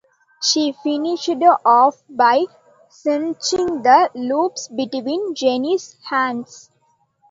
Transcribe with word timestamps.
She 0.41 0.71
finished 0.71 1.29
off 1.63 2.01
by 2.09 2.45
cinching 2.89 3.83
the 3.83 4.09
loops 4.15 4.67
between 4.67 5.35
Jenny's 5.35 5.95
hands. 6.09 6.71